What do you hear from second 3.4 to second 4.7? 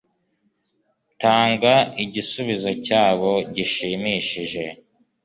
gishimishije